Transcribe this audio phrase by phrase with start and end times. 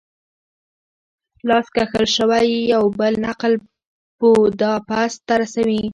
[1.47, 3.53] لاس کښل شوی یو بل نقل
[4.19, 5.81] بوداپست ته رسوي.